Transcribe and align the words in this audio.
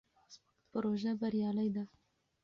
پروژه 0.71 1.11
بریالۍ 1.21 1.69
ده. 1.75 1.83